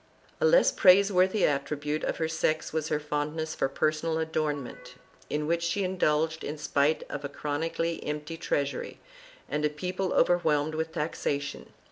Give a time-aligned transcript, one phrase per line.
[0.39, 4.95] 2 A less praiseworthy attribute of her sex was her fondness for per" sonal adornment,
[5.29, 8.99] in which she indulged in spite of a chronically empty treasury
[9.47, 11.71] and a people overwhelmed with taxation.